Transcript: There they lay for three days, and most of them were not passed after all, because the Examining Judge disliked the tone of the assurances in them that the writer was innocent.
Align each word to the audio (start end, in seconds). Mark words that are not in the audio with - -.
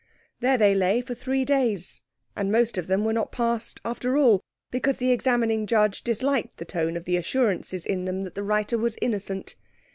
There 0.39 0.57
they 0.57 0.73
lay 0.73 1.01
for 1.03 1.13
three 1.13 1.45
days, 1.45 2.01
and 2.35 2.51
most 2.51 2.75
of 2.75 2.87
them 2.87 3.05
were 3.05 3.13
not 3.13 3.31
passed 3.31 3.79
after 3.85 4.17
all, 4.17 4.41
because 4.71 4.97
the 4.97 5.11
Examining 5.11 5.67
Judge 5.67 6.01
disliked 6.01 6.57
the 6.57 6.65
tone 6.65 6.97
of 6.97 7.05
the 7.05 7.17
assurances 7.17 7.85
in 7.85 8.05
them 8.05 8.23
that 8.23 8.33
the 8.33 8.41
writer 8.41 8.79
was 8.79 8.97
innocent. 8.99 9.55